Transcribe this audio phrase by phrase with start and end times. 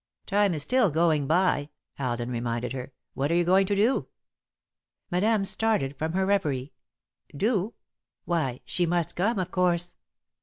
[0.25, 1.69] "Time is still going by,"
[1.99, 2.91] Alden reminded her.
[3.13, 4.07] "What are you going to do?"
[5.11, 6.73] Madame started from her reverie.
[7.37, 7.75] "Do?
[8.25, 9.93] Why, she must come, of course!"